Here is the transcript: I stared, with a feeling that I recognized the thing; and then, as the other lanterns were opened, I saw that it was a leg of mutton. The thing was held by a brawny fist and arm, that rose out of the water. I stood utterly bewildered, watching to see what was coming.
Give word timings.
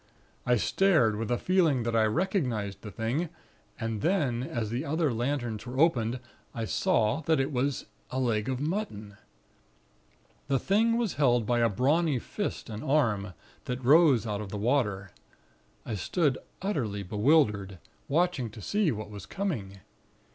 I 0.47 0.55
stared, 0.55 1.15
with 1.15 1.29
a 1.29 1.37
feeling 1.37 1.83
that 1.83 1.95
I 1.95 2.05
recognized 2.05 2.81
the 2.81 2.89
thing; 2.89 3.29
and 3.79 4.01
then, 4.01 4.41
as 4.41 4.71
the 4.71 4.83
other 4.83 5.13
lanterns 5.13 5.67
were 5.67 5.79
opened, 5.79 6.19
I 6.55 6.65
saw 6.65 7.21
that 7.27 7.39
it 7.39 7.51
was 7.51 7.85
a 8.09 8.17
leg 8.19 8.49
of 8.49 8.59
mutton. 8.59 9.17
The 10.47 10.57
thing 10.57 10.97
was 10.97 11.13
held 11.21 11.45
by 11.45 11.59
a 11.59 11.69
brawny 11.69 12.17
fist 12.17 12.67
and 12.67 12.83
arm, 12.83 13.35
that 13.65 13.85
rose 13.85 14.25
out 14.25 14.41
of 14.41 14.49
the 14.49 14.57
water. 14.57 15.11
I 15.85 15.93
stood 15.93 16.39
utterly 16.63 17.03
bewildered, 17.03 17.77
watching 18.07 18.49
to 18.49 18.61
see 18.63 18.91
what 18.91 19.11
was 19.11 19.27
coming. 19.27 19.81